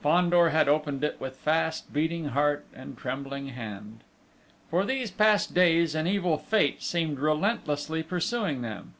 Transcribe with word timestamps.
Fandor 0.00 0.48
had 0.48 0.70
opened 0.70 1.04
it 1.04 1.20
with 1.20 1.36
fast 1.36 1.92
beating 1.92 2.28
heart 2.28 2.64
and 2.74 2.96
trembling 2.96 3.48
hand! 3.48 4.00
For 4.70 4.86
these 4.86 5.10
past 5.10 5.52
days, 5.52 5.94
an 5.94 6.06
evil 6.06 6.38
Fate 6.38 6.82
seemed 6.82 7.18
relentlessly 7.18 8.02
pursuing 8.02 8.62
them. 8.62 8.94